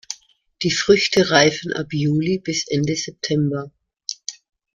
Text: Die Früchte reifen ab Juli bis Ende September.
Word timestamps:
Die 0.63 0.71
Früchte 0.71 1.29
reifen 1.29 1.73
ab 1.73 1.89
Juli 1.93 2.39
bis 2.39 2.67
Ende 2.67 2.95
September. 2.95 3.69